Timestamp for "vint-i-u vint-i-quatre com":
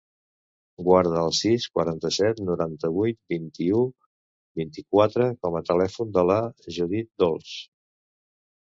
3.35-5.61